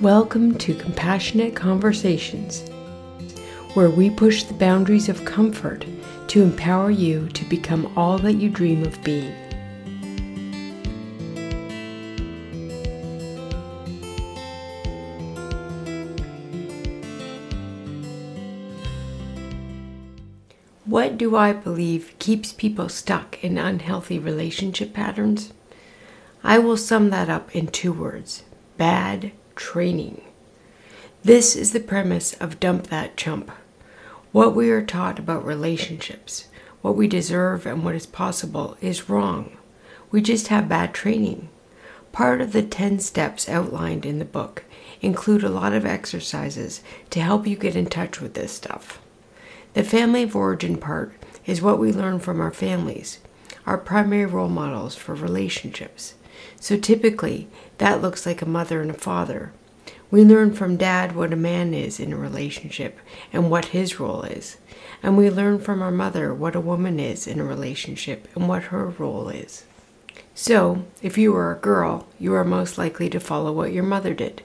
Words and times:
Welcome 0.00 0.58
to 0.58 0.74
Compassionate 0.74 1.54
Conversations, 1.54 2.68
where 3.74 3.88
we 3.88 4.10
push 4.10 4.42
the 4.42 4.52
boundaries 4.52 5.08
of 5.08 5.24
comfort 5.24 5.86
to 6.28 6.42
empower 6.42 6.90
you 6.90 7.28
to 7.28 7.44
become 7.44 7.90
all 7.96 8.18
that 8.18 8.34
you 8.34 8.48
dream 8.50 8.82
of 8.82 9.02
being. 9.04 9.32
What 20.84 21.16
do 21.16 21.36
I 21.36 21.52
believe 21.52 22.16
keeps 22.18 22.52
people 22.52 22.88
stuck 22.88 23.42
in 23.44 23.56
unhealthy 23.56 24.18
relationship 24.18 24.92
patterns? 24.92 25.52
I 26.42 26.58
will 26.58 26.76
sum 26.76 27.10
that 27.10 27.30
up 27.30 27.54
in 27.54 27.68
two 27.68 27.92
words 27.92 28.42
bad 28.76 29.30
training. 29.56 30.20
This 31.22 31.56
is 31.56 31.72
the 31.72 31.80
premise 31.80 32.34
of 32.34 32.60
Dump 32.60 32.88
That 32.88 33.16
Chump. 33.16 33.50
What 34.32 34.54
we 34.54 34.70
are 34.70 34.84
taught 34.84 35.18
about 35.18 35.44
relationships, 35.44 36.48
what 36.82 36.96
we 36.96 37.08
deserve, 37.08 37.66
and 37.66 37.84
what 37.84 37.94
is 37.94 38.06
possible 38.06 38.76
is 38.80 39.08
wrong. 39.08 39.56
We 40.10 40.20
just 40.20 40.48
have 40.48 40.68
bad 40.68 40.92
training. 40.92 41.48
Part 42.12 42.40
of 42.40 42.52
the 42.52 42.62
10 42.62 43.00
steps 43.00 43.48
outlined 43.48 44.04
in 44.04 44.18
the 44.18 44.24
book 44.24 44.64
include 45.00 45.42
a 45.42 45.48
lot 45.48 45.72
of 45.72 45.86
exercises 45.86 46.82
to 47.10 47.20
help 47.20 47.46
you 47.46 47.56
get 47.56 47.74
in 47.74 47.86
touch 47.86 48.20
with 48.20 48.34
this 48.34 48.52
stuff. 48.52 49.00
The 49.74 49.82
family 49.82 50.22
of 50.22 50.36
origin 50.36 50.76
part 50.76 51.14
is 51.46 51.62
what 51.62 51.78
we 51.78 51.92
learn 51.92 52.20
from 52.20 52.40
our 52.40 52.52
families, 52.52 53.18
our 53.66 53.78
primary 53.78 54.26
role 54.26 54.48
models 54.48 54.94
for 54.94 55.14
relationships. 55.14 56.14
So 56.60 56.76
typically, 56.76 57.48
that 57.78 58.02
looks 58.02 58.26
like 58.26 58.42
a 58.42 58.46
mother 58.46 58.80
and 58.80 58.90
a 58.90 58.94
father. 58.94 59.52
We 60.10 60.24
learn 60.24 60.52
from 60.52 60.76
dad 60.76 61.16
what 61.16 61.32
a 61.32 61.36
man 61.36 61.74
is 61.74 61.98
in 61.98 62.12
a 62.12 62.16
relationship 62.16 62.98
and 63.32 63.50
what 63.50 63.66
his 63.66 63.98
role 63.98 64.22
is. 64.22 64.58
And 65.02 65.16
we 65.16 65.28
learn 65.28 65.58
from 65.58 65.82
our 65.82 65.90
mother 65.90 66.32
what 66.32 66.54
a 66.54 66.60
woman 66.60 67.00
is 67.00 67.26
in 67.26 67.40
a 67.40 67.44
relationship 67.44 68.28
and 68.34 68.48
what 68.48 68.64
her 68.64 68.86
role 68.90 69.28
is. 69.28 69.64
So, 70.34 70.84
if 71.02 71.18
you 71.18 71.34
are 71.36 71.52
a 71.52 71.60
girl, 71.60 72.06
you 72.18 72.34
are 72.34 72.44
most 72.44 72.78
likely 72.78 73.08
to 73.10 73.20
follow 73.20 73.52
what 73.52 73.72
your 73.72 73.84
mother 73.84 74.14
did, 74.14 74.42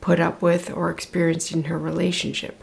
put 0.00 0.20
up 0.20 0.42
with, 0.42 0.70
or 0.70 0.90
experienced 0.90 1.52
in 1.52 1.64
her 1.64 1.78
relationship. 1.78 2.62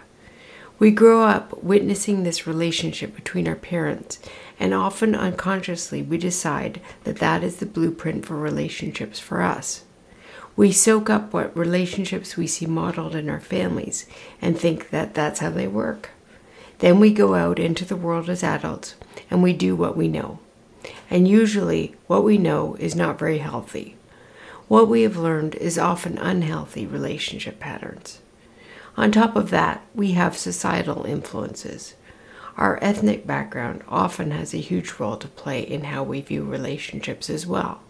We 0.80 0.92
grow 0.92 1.24
up 1.24 1.62
witnessing 1.62 2.24
this 2.24 2.48
relationship 2.48 3.14
between 3.14 3.50
our 3.50 3.56
parents, 3.56 4.18
and 4.58 4.74
often 4.74 5.14
unconsciously 5.14 6.02
we 6.02 6.18
decide 6.18 6.80
that 7.04 7.18
that 7.18 7.44
is 7.44 7.58
the 7.58 7.66
blueprint 7.66 8.26
for 8.26 8.38
relationships 8.38 9.20
for 9.20 9.42
us. 9.42 9.84
We 10.56 10.72
soak 10.72 11.10
up 11.10 11.34
what 11.34 11.56
relationships 11.56 12.38
we 12.38 12.48
see 12.48 12.66
modeled 12.66 13.14
in 13.14 13.30
our 13.30 13.42
families 13.42 14.06
and 14.42 14.58
think 14.58 14.90
that 14.90 15.14
that's 15.14 15.42
how 15.42 15.50
they 15.50 15.68
work. 15.68 16.12
Then 16.80 17.02
we 17.02 17.14
go 17.14 17.36
out 17.36 17.60
into 17.60 17.84
the 17.84 17.98
world 17.98 18.30
as 18.30 18.42
adults 18.42 18.96
and 19.30 19.44
we 19.44 19.52
do 19.52 19.76
what 19.76 19.98
we 19.98 20.08
know. 20.08 20.40
And 21.10 21.28
usually, 21.28 21.96
what 22.08 22.24
we 22.24 22.38
know 22.38 22.76
is 22.76 22.96
not 22.96 23.20
very 23.20 23.40
healthy. 23.40 23.98
What 24.70 24.88
we 24.88 25.02
have 25.02 25.18
learned 25.18 25.56
is 25.56 25.78
often 25.78 26.18
unhealthy 26.18 26.86
relationship 26.86 27.60
patterns. 27.60 28.20
On 28.98 29.12
top 29.12 29.36
of 29.36 29.50
that, 29.50 29.84
we 29.96 30.12
have 30.14 30.38
societal 30.38 31.06
influences. 31.06 31.96
Our 32.58 32.78
ethnic 32.82 33.26
background 33.26 33.84
often 33.88 34.32
has 34.32 34.54
a 34.54 34.58
huge 34.58 34.94
role 35.00 35.16
to 35.18 35.28
play 35.28 35.62
in 35.62 35.86
how 35.86 36.04
we 36.04 36.22
view 36.22 36.44
relationships 36.44 37.30
as 37.30 37.48
well. 37.48 37.82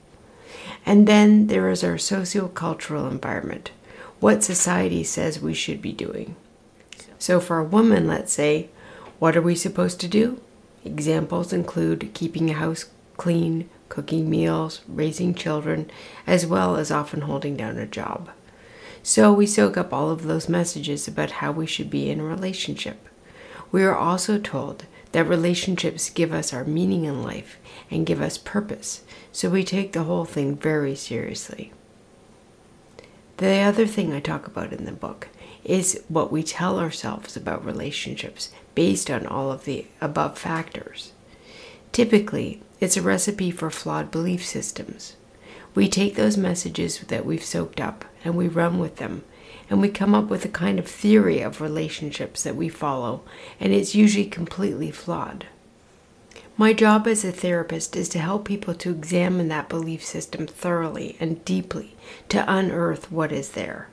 And 0.86 1.08
then 1.08 1.48
there 1.48 1.70
is 1.70 1.84
our 1.84 1.96
sociocultural 1.96 3.10
environment, 3.10 3.72
what 4.20 4.44
society 4.44 5.04
says 5.04 5.40
we 5.40 5.54
should 5.54 5.82
be 5.82 5.92
doing. 5.92 6.36
So, 7.18 7.40
for 7.40 7.60
a 7.60 7.64
woman, 7.64 8.08
let's 8.08 8.34
say, 8.34 8.70
what 9.18 9.36
are 9.36 9.42
we 9.42 9.56
supposed 9.56 10.00
to 10.02 10.08
do? 10.08 10.40
Examples 10.86 11.52
include 11.52 12.12
keeping 12.14 12.50
a 12.50 12.54
house 12.54 12.86
clean, 13.18 13.70
cooking 13.90 14.30
meals, 14.30 14.82
raising 14.88 15.34
children, 15.34 15.90
as 16.26 16.46
well 16.46 16.78
as 16.78 16.92
often 16.92 17.22
holding 17.22 17.58
down 17.58 17.78
a 17.78 17.86
job. 17.86 18.30
So 19.04 19.32
we 19.34 19.46
soak 19.46 19.78
up 19.78 19.94
all 19.94 20.10
of 20.10 20.24
those 20.24 20.50
messages 20.50 21.08
about 21.08 21.32
how 21.32 21.52
we 21.52 21.66
should 21.66 21.90
be 21.90 22.10
in 22.10 22.20
a 22.20 22.24
relationship. 22.24 23.08
We 23.72 23.84
are 23.84 23.96
also 23.96 24.38
told 24.40 24.86
that 25.12 25.26
relationships 25.26 26.10
give 26.10 26.34
us 26.34 26.54
our 26.54 26.64
meaning 26.64 27.06
in 27.06 27.24
life 27.24 27.58
and 27.90 28.06
give 28.06 28.22
us 28.22 28.38
purpose, 28.38 29.04
so 29.32 29.50
we 29.50 29.64
take 29.64 29.94
the 29.94 30.04
whole 30.04 30.26
thing 30.26 30.56
very 30.56 30.96
seriously. 30.96 31.72
The 33.38 33.60
other 33.60 33.88
thing 33.88 34.12
I 34.12 34.20
talk 34.20 34.48
about 34.48 34.74
in 34.74 34.86
the 34.86 34.92
book 34.92 35.30
is 35.64 36.04
what 36.08 36.32
we 36.32 36.44
tell 36.44 36.80
ourselves 36.80 37.38
about 37.38 37.66
relationships 37.66 38.52
based 38.76 39.10
on 39.10 39.26
all 39.26 39.52
of 39.52 39.66
the 39.66 39.86
above 40.02 40.38
factors. 40.38 41.14
Typically, 41.92 42.62
it's 42.80 42.98
a 42.98 43.02
recipe 43.02 43.52
for 43.52 43.70
flawed 43.70 44.12
belief 44.12 44.46
systems. 44.46 45.16
We 45.80 45.88
take 45.88 46.16
those 46.16 46.36
messages 46.36 47.00
that 47.08 47.26
we've 47.26 47.42
soaked 47.42 47.80
up 47.80 48.04
and 48.26 48.36
we 48.36 48.50
run 48.50 48.80
with 48.80 48.98
them, 48.98 49.24
and 49.70 49.80
we 49.80 49.88
come 49.88 50.14
up 50.14 50.26
with 50.26 50.44
a 50.44 50.50
kind 50.50 50.78
of 50.78 50.86
theory 50.86 51.40
of 51.40 51.62
relationships 51.62 52.44
that 52.44 52.58
we 52.58 52.68
follow, 52.68 53.22
and 53.62 53.72
it's 53.72 53.96
usually 53.96 54.26
completely 54.26 54.92
flawed. 54.92 55.46
My 56.58 56.74
job 56.74 57.08
as 57.08 57.24
a 57.24 57.32
therapist 57.32 57.96
is 57.96 58.10
to 58.10 58.20
help 58.20 58.44
people 58.44 58.74
to 58.74 58.90
examine 58.90 59.48
that 59.48 59.70
belief 59.70 60.04
system 60.04 60.48
thoroughly 60.48 61.16
and 61.18 61.46
deeply 61.46 61.96
to 62.28 62.44
unearth 62.46 63.10
what 63.10 63.32
is 63.32 63.52
there. 63.52 63.88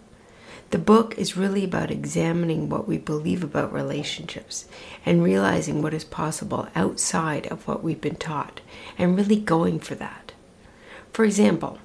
The 0.70 0.78
book 0.78 1.16
is 1.16 1.36
really 1.36 1.62
about 1.62 1.92
examining 1.92 2.68
what 2.68 2.88
we 2.88 2.98
believe 2.98 3.44
about 3.44 3.72
relationships 3.72 4.66
and 5.04 5.22
realizing 5.22 5.82
what 5.82 5.94
is 5.94 6.02
possible 6.02 6.66
outside 6.74 7.46
of 7.46 7.68
what 7.68 7.84
we've 7.84 8.00
been 8.00 8.16
taught 8.16 8.60
and 8.98 9.16
really 9.16 9.36
going 9.38 9.78
for 9.78 9.94
that. 9.94 10.25
For 11.16 11.24
example, 11.24 11.78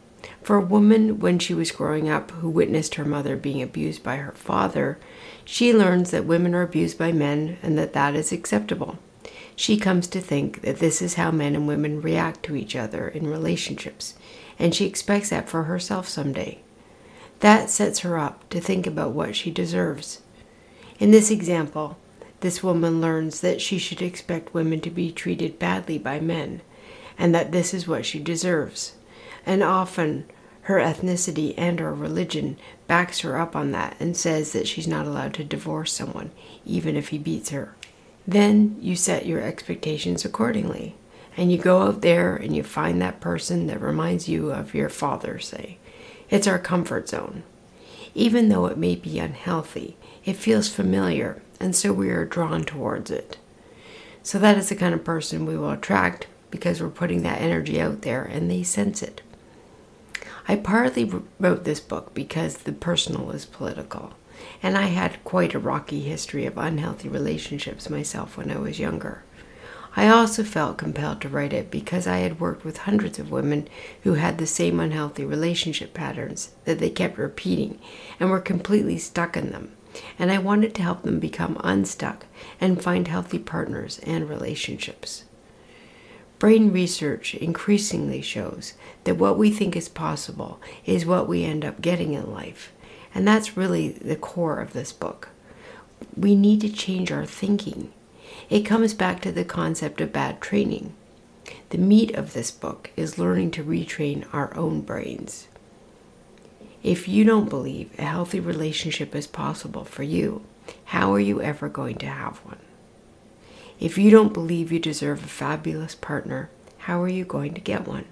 for 0.43 0.57
a 0.57 0.65
woman 0.65 1.19
when 1.19 1.39
she 1.39 1.53
was 1.53 1.71
growing 1.71 2.09
up 2.09 2.31
who 2.31 2.49
witnessed 2.49 2.95
her 2.95 3.05
mother 3.05 3.37
being 3.37 3.61
abused 3.61 4.03
by 4.03 4.17
her 4.17 4.33
father, 4.33 4.99
she 5.45 5.73
learns 5.73 6.11
that 6.11 6.25
women 6.25 6.53
are 6.53 6.63
abused 6.63 6.97
by 6.97 7.13
men 7.13 7.57
and 7.63 7.77
that 7.77 7.93
that 7.93 8.13
is 8.13 8.33
acceptable. 8.33 8.99
She 9.55 9.77
comes 9.77 10.07
to 10.07 10.19
think 10.19 10.63
that 10.63 10.79
this 10.79 11.01
is 11.01 11.13
how 11.13 11.31
men 11.31 11.55
and 11.55 11.65
women 11.65 12.01
react 12.01 12.43
to 12.43 12.57
each 12.57 12.75
other 12.75 13.07
in 13.07 13.25
relationships, 13.25 14.15
and 14.59 14.75
she 14.75 14.85
expects 14.85 15.29
that 15.29 15.47
for 15.47 15.63
herself 15.63 16.09
someday. 16.09 16.59
That 17.39 17.69
sets 17.69 17.99
her 17.99 18.19
up 18.19 18.49
to 18.49 18.59
think 18.59 18.85
about 18.85 19.13
what 19.13 19.37
she 19.37 19.49
deserves. 19.49 20.23
In 20.99 21.11
this 21.11 21.31
example, 21.31 21.97
this 22.41 22.61
woman 22.61 22.99
learns 22.99 23.39
that 23.39 23.61
she 23.61 23.77
should 23.77 24.01
expect 24.01 24.53
women 24.53 24.81
to 24.81 24.89
be 24.89 25.09
treated 25.09 25.57
badly 25.57 25.97
by 25.97 26.19
men, 26.19 26.59
and 27.17 27.33
that 27.33 27.53
this 27.53 27.73
is 27.73 27.87
what 27.87 28.05
she 28.05 28.19
deserves 28.19 28.91
and 29.45 29.63
often 29.63 30.25
her 30.63 30.77
ethnicity 30.77 31.53
and 31.57 31.79
her 31.79 31.93
religion 31.93 32.57
backs 32.87 33.21
her 33.21 33.37
up 33.37 33.55
on 33.55 33.71
that 33.71 33.95
and 33.99 34.15
says 34.15 34.53
that 34.53 34.67
she's 34.67 34.87
not 34.87 35.05
allowed 35.05 35.33
to 35.33 35.43
divorce 35.43 35.91
someone, 35.91 36.31
even 36.65 36.95
if 36.95 37.09
he 37.09 37.17
beats 37.17 37.49
her. 37.49 37.75
Then 38.27 38.77
you 38.79 38.95
set 38.95 39.25
your 39.25 39.41
expectations 39.41 40.23
accordingly. 40.23 40.95
And 41.37 41.51
you 41.51 41.57
go 41.57 41.81
out 41.81 42.01
there 42.01 42.35
and 42.35 42.55
you 42.55 42.61
find 42.61 43.01
that 43.01 43.21
person 43.21 43.67
that 43.67 43.81
reminds 43.81 44.27
you 44.27 44.51
of 44.51 44.75
your 44.75 44.89
father, 44.89 45.39
say. 45.39 45.77
It's 46.29 46.47
our 46.47 46.59
comfort 46.59 47.09
zone. 47.09 47.43
Even 48.13 48.49
though 48.49 48.65
it 48.65 48.77
may 48.77 48.95
be 48.95 49.17
unhealthy, 49.17 49.95
it 50.25 50.35
feels 50.35 50.67
familiar, 50.67 51.41
and 51.59 51.75
so 51.75 51.93
we 51.93 52.09
are 52.09 52.25
drawn 52.25 52.63
towards 52.63 53.09
it. 53.09 53.37
So 54.23 54.37
that 54.39 54.57
is 54.57 54.69
the 54.69 54.75
kind 54.75 54.93
of 54.93 55.03
person 55.03 55.45
we 55.45 55.57
will 55.57 55.71
attract 55.71 56.27
because 56.51 56.81
we're 56.81 56.89
putting 56.89 57.23
that 57.23 57.41
energy 57.41 57.81
out 57.81 58.01
there 58.01 58.23
and 58.23 58.51
they 58.51 58.63
sense 58.63 59.01
it. 59.01 59.21
I 60.51 60.57
partly 60.57 61.09
wrote 61.39 61.63
this 61.63 61.79
book 61.79 62.13
because 62.13 62.57
the 62.57 62.73
personal 62.73 63.31
is 63.31 63.45
political, 63.45 64.11
and 64.61 64.77
I 64.77 64.87
had 64.87 65.23
quite 65.23 65.53
a 65.53 65.59
rocky 65.59 66.01
history 66.01 66.45
of 66.45 66.57
unhealthy 66.57 67.07
relationships 67.07 67.89
myself 67.89 68.35
when 68.35 68.51
I 68.51 68.57
was 68.57 68.77
younger. 68.77 69.23
I 69.95 70.09
also 70.09 70.43
felt 70.43 70.77
compelled 70.77 71.21
to 71.21 71.29
write 71.29 71.53
it 71.53 71.71
because 71.71 72.05
I 72.05 72.17
had 72.17 72.41
worked 72.41 72.65
with 72.65 72.79
hundreds 72.79 73.17
of 73.17 73.31
women 73.31 73.69
who 74.03 74.15
had 74.15 74.39
the 74.39 74.45
same 74.45 74.81
unhealthy 74.81 75.23
relationship 75.23 75.93
patterns 75.93 76.51
that 76.65 76.79
they 76.79 76.89
kept 76.89 77.17
repeating 77.17 77.79
and 78.19 78.29
were 78.29 78.41
completely 78.41 78.97
stuck 78.97 79.37
in 79.37 79.51
them. 79.53 79.71
And 80.19 80.33
I 80.33 80.37
wanted 80.39 80.75
to 80.75 80.83
help 80.83 81.03
them 81.03 81.21
become 81.21 81.61
unstuck 81.63 82.25
and 82.59 82.83
find 82.83 83.07
healthy 83.07 83.39
partners 83.39 84.01
and 84.03 84.27
relationships. 84.29 85.23
Brain 86.41 86.73
research 86.73 87.35
increasingly 87.35 88.19
shows 88.19 88.73
that 89.03 89.17
what 89.17 89.37
we 89.37 89.51
think 89.51 89.75
is 89.75 89.87
possible 89.87 90.59
is 90.87 91.05
what 91.05 91.27
we 91.27 91.43
end 91.43 91.63
up 91.63 91.81
getting 91.81 92.15
in 92.15 92.33
life. 92.33 92.71
And 93.13 93.27
that's 93.27 93.55
really 93.55 93.89
the 93.89 94.15
core 94.15 94.59
of 94.59 94.73
this 94.73 94.91
book. 94.91 95.29
We 96.17 96.33
need 96.33 96.61
to 96.61 96.69
change 96.69 97.11
our 97.11 97.27
thinking. 97.27 97.93
It 98.49 98.61
comes 98.61 98.95
back 98.95 99.21
to 99.21 99.31
the 99.31 99.45
concept 99.45 100.01
of 100.01 100.13
bad 100.13 100.41
training. 100.41 100.93
The 101.69 101.77
meat 101.77 102.15
of 102.15 102.33
this 102.33 102.49
book 102.49 102.89
is 102.97 103.19
learning 103.19 103.51
to 103.51 103.63
retrain 103.63 104.25
our 104.33 104.51
own 104.57 104.81
brains. 104.81 105.47
If 106.81 107.07
you 107.07 107.23
don't 107.23 107.49
believe 107.49 107.91
a 107.99 108.05
healthy 108.05 108.39
relationship 108.39 109.13
is 109.13 109.27
possible 109.27 109.83
for 109.85 110.01
you, 110.01 110.41
how 110.85 111.13
are 111.13 111.19
you 111.19 111.39
ever 111.39 111.69
going 111.69 111.99
to 111.99 112.07
have 112.07 112.37
one? 112.37 112.57
If 113.81 113.97
you 113.97 114.11
don't 114.11 114.31
believe 114.31 114.71
you 114.71 114.77
deserve 114.77 115.23
a 115.23 115.27
fabulous 115.27 115.95
partner, 115.95 116.51
how 116.77 117.01
are 117.01 117.07
you 117.07 117.25
going 117.25 117.55
to 117.55 117.61
get 117.61 117.87
one? 117.87 118.05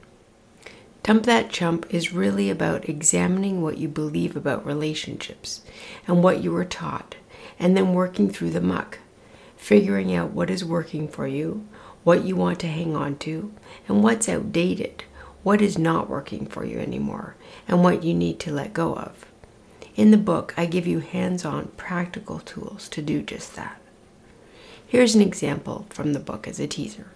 Dump 1.04 1.26
That 1.26 1.52
Chump 1.52 1.86
is 1.94 2.12
really 2.12 2.50
about 2.50 2.90
examining 2.90 3.62
what 3.62 3.78
you 3.78 3.88
believe 3.88 4.36
about 4.36 4.66
relationships 4.66 5.62
and 6.08 6.24
what 6.24 6.44
you 6.44 6.52
were 6.52 6.66
taught, 6.66 7.18
and 7.60 7.78
then 7.78 7.94
working 7.94 8.32
through 8.32 8.50
the 8.50 8.60
muck, 8.60 8.98
figuring 9.58 10.12
out 10.12 10.32
what 10.32 10.50
is 10.50 10.66
working 10.66 11.08
for 11.08 11.28
you, 11.28 11.68
what 12.04 12.24
you 12.24 12.36
want 12.36 12.60
to 12.62 12.68
hang 12.68 12.96
on 12.96 13.20
to, 13.20 13.54
and 13.88 14.02
what's 14.02 14.28
outdated, 14.28 15.04
what 15.44 15.62
is 15.62 15.78
not 15.78 16.10
working 16.10 16.48
for 16.48 16.66
you 16.66 16.80
anymore, 16.80 17.36
and 17.68 17.84
what 17.84 18.04
you 18.04 18.16
need 18.16 18.40
to 18.40 18.52
let 18.52 18.74
go 18.74 18.96
of. 18.96 19.24
In 19.96 20.10
the 20.10 20.18
book, 20.18 20.52
I 20.58 20.66
give 20.66 20.88
you 20.88 20.98
hands 20.98 21.46
on 21.46 21.68
practical 21.78 22.40
tools 22.40 22.90
to 22.90 23.04
do 23.04 23.22
just 23.22 23.56
that. 23.56 23.80
Here's 24.90 25.14
an 25.14 25.22
example 25.22 25.86
from 25.92 26.14
the 26.14 26.20
book 26.20 26.48
as 26.48 26.60
a 26.60 26.66
teaser. 26.66 27.12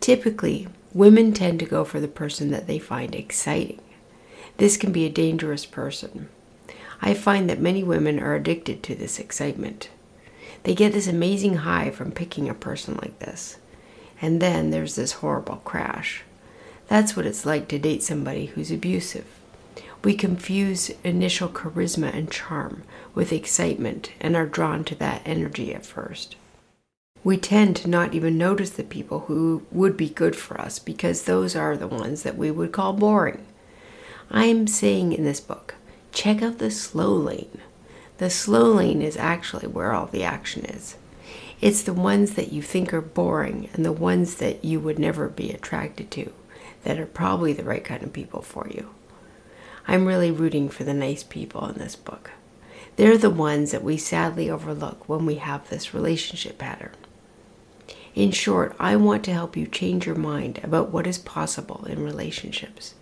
Typically, 0.00 0.66
women 0.92 1.32
tend 1.32 1.60
to 1.60 1.66
go 1.66 1.84
for 1.84 2.00
the 2.00 2.08
person 2.08 2.50
that 2.50 2.66
they 2.66 2.80
find 2.80 3.14
exciting. 3.14 3.80
This 4.56 4.76
can 4.76 4.90
be 4.90 5.06
a 5.06 5.08
dangerous 5.08 5.64
person. 5.64 6.28
I 7.00 7.14
find 7.14 7.48
that 7.48 7.60
many 7.60 7.84
women 7.84 8.18
are 8.18 8.34
addicted 8.34 8.82
to 8.82 8.96
this 8.96 9.20
excitement. 9.20 9.88
They 10.64 10.74
get 10.74 10.92
this 10.92 11.06
amazing 11.06 11.58
high 11.58 11.92
from 11.92 12.10
picking 12.10 12.48
a 12.48 12.54
person 12.54 12.98
like 13.00 13.20
this. 13.20 13.58
And 14.20 14.42
then 14.42 14.70
there's 14.70 14.96
this 14.96 15.12
horrible 15.12 15.62
crash. 15.64 16.24
That's 16.88 17.14
what 17.14 17.24
it's 17.24 17.46
like 17.46 17.68
to 17.68 17.78
date 17.78 18.02
somebody 18.02 18.46
who's 18.46 18.72
abusive. 18.72 19.26
We 20.02 20.14
confuse 20.14 20.90
initial 21.04 21.50
charisma 21.50 22.12
and 22.12 22.32
charm 22.32 22.82
with 23.14 23.32
excitement 23.32 24.10
and 24.20 24.34
are 24.34 24.44
drawn 24.44 24.82
to 24.86 24.96
that 24.96 25.22
energy 25.24 25.72
at 25.72 25.86
first. 25.86 26.34
We 27.24 27.36
tend 27.36 27.76
to 27.76 27.90
not 27.90 28.14
even 28.14 28.38
notice 28.38 28.70
the 28.70 28.84
people 28.84 29.20
who 29.20 29.62
would 29.72 29.96
be 29.96 30.08
good 30.08 30.36
for 30.36 30.60
us 30.60 30.78
because 30.78 31.22
those 31.22 31.56
are 31.56 31.76
the 31.76 31.88
ones 31.88 32.22
that 32.22 32.38
we 32.38 32.50
would 32.50 32.72
call 32.72 32.92
boring. 32.92 33.44
I'm 34.30 34.66
saying 34.66 35.12
in 35.12 35.24
this 35.24 35.40
book, 35.40 35.74
check 36.12 36.42
out 36.42 36.58
the 36.58 36.70
slow 36.70 37.12
lane. 37.14 37.60
The 38.18 38.30
slow 38.30 38.72
lane 38.72 39.02
is 39.02 39.16
actually 39.16 39.66
where 39.66 39.92
all 39.92 40.06
the 40.06 40.22
action 40.22 40.64
is. 40.64 40.96
It's 41.60 41.82
the 41.82 41.92
ones 41.92 42.34
that 42.34 42.52
you 42.52 42.62
think 42.62 42.94
are 42.94 43.00
boring 43.00 43.68
and 43.72 43.84
the 43.84 43.92
ones 43.92 44.36
that 44.36 44.64
you 44.64 44.78
would 44.78 44.98
never 44.98 45.28
be 45.28 45.50
attracted 45.50 46.10
to 46.12 46.32
that 46.84 47.00
are 47.00 47.06
probably 47.06 47.52
the 47.52 47.64
right 47.64 47.84
kind 47.84 48.02
of 48.04 48.12
people 48.12 48.42
for 48.42 48.68
you. 48.70 48.90
I'm 49.88 50.06
really 50.06 50.30
rooting 50.30 50.68
for 50.68 50.84
the 50.84 50.94
nice 50.94 51.24
people 51.24 51.66
in 51.66 51.78
this 51.78 51.96
book. 51.96 52.30
They're 52.96 53.18
the 53.18 53.30
ones 53.30 53.72
that 53.72 53.82
we 53.82 53.96
sadly 53.96 54.48
overlook 54.48 55.08
when 55.08 55.26
we 55.26 55.36
have 55.36 55.68
this 55.68 55.94
relationship 55.94 56.58
pattern. 56.58 56.92
In 58.14 58.30
short, 58.30 58.74
I 58.78 58.96
want 58.96 59.24
to 59.24 59.32
help 59.32 59.56
you 59.56 59.66
change 59.66 60.06
your 60.06 60.16
mind 60.16 60.60
about 60.62 60.90
what 60.90 61.06
is 61.06 61.18
possible 61.18 61.84
in 61.86 62.02
relationships. 62.02 62.94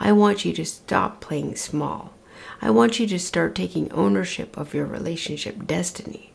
I 0.00 0.12
want 0.12 0.44
you 0.44 0.52
to 0.54 0.64
stop 0.64 1.20
playing 1.20 1.56
small 1.56 2.12
I 2.60 2.70
want 2.70 3.00
you 3.00 3.06
to 3.08 3.18
start 3.18 3.54
taking 3.54 3.90
ownership 3.92 4.56
of 4.56 4.74
your 4.74 4.86
relationship 4.86 5.66
destiny. 5.66 6.32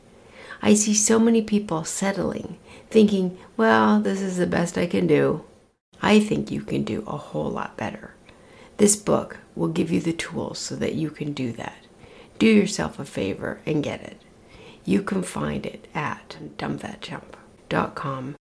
I 0.62 0.74
see 0.74 0.94
so 0.94 1.20
many 1.20 1.42
people 1.42 1.84
settling, 1.84 2.58
thinking, 2.90 3.38
well, 3.56 4.00
this 4.00 4.22
is 4.22 4.38
the 4.38 4.48
best 4.48 4.78
I 4.78 4.88
can 4.88 5.08
do. 5.08 5.44
I 6.02 6.20
think 6.20 6.52
you 6.52 6.62
can 6.62 6.84
do 6.84 7.04
a 7.08 7.18
whole 7.18 7.50
lot 7.50 7.78
better. 7.78 8.14
This 8.78 8.96
book 8.96 9.38
will 9.56 9.70
give 9.70 9.92
you 9.92 10.00
the 10.00 10.14
tools 10.14 10.60
so 10.60 10.76
that 10.76 10.96
you 10.96 11.10
can 11.10 11.34
do 11.34 11.52
that. 11.54 11.78
Do 12.40 12.48
yourself 12.48 13.00
a 13.00 13.06
favor 13.06 13.62
and 13.66 13.84
get 13.84 14.02
it. 14.02 14.22
You 14.86 15.02
can 15.02 15.24
find 15.24 15.66
it 15.66 15.88
at 15.96 16.38
dumpthatchump.com 17.70 18.36